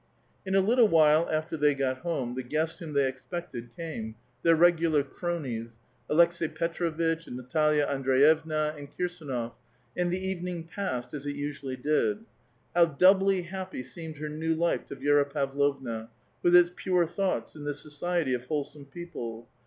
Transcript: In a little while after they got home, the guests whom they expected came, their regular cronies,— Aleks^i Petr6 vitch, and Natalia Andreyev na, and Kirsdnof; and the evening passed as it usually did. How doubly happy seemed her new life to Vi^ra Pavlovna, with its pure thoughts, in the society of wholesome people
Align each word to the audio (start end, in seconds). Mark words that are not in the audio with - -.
In 0.47 0.55
a 0.55 0.61
little 0.61 0.87
while 0.87 1.27
after 1.31 1.55
they 1.55 1.75
got 1.75 1.99
home, 1.99 2.33
the 2.33 2.41
guests 2.41 2.79
whom 2.79 2.93
they 2.93 3.07
expected 3.07 3.75
came, 3.75 4.15
their 4.41 4.55
regular 4.55 5.03
cronies,— 5.03 5.77
Aleks^i 6.09 6.51
Petr6 6.57 6.95
vitch, 6.95 7.27
and 7.27 7.37
Natalia 7.37 7.85
Andreyev 7.85 8.43
na, 8.47 8.69
and 8.75 8.89
Kirsdnof; 8.97 9.53
and 9.95 10.09
the 10.09 10.17
evening 10.17 10.63
passed 10.63 11.13
as 11.13 11.27
it 11.27 11.35
usually 11.35 11.75
did. 11.77 12.25
How 12.73 12.85
doubly 12.85 13.43
happy 13.43 13.83
seemed 13.83 14.17
her 14.17 14.27
new 14.27 14.55
life 14.55 14.87
to 14.87 14.95
Vi^ra 14.95 15.31
Pavlovna, 15.31 16.09
with 16.41 16.55
its 16.55 16.71
pure 16.75 17.05
thoughts, 17.05 17.55
in 17.55 17.65
the 17.65 17.73
society 17.75 18.33
of 18.33 18.45
wholesome 18.45 18.85
people 18.87 19.47